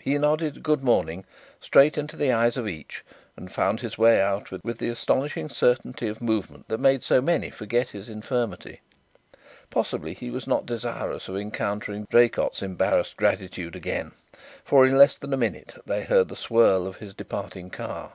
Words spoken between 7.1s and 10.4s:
many forget his infirmity. Possibly he